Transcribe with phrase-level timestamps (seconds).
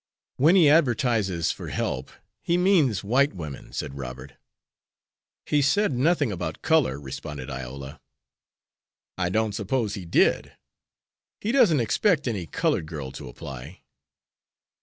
[0.37, 2.09] "When he advertises for help
[2.41, 4.33] he means white women," said Robert.
[5.45, 8.01] "He said nothing about color," responded Iola.
[9.19, 10.53] "I don't suppose he did.
[11.39, 13.83] He doesn't expect any colored girl to apply."